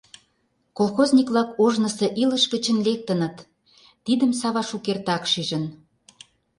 Колхозник-влак 0.77 1.49
ожнысо 1.63 2.07
илыш 2.21 2.43
гычын 2.53 2.77
лектыныт— 2.87 3.35
тидым 4.05 4.31
Сава 4.39 4.63
шукертак 4.69 5.23
шижын. 5.31 5.63